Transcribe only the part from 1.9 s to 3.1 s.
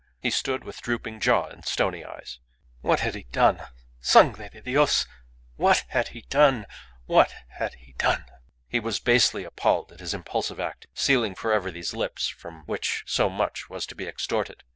eyes. What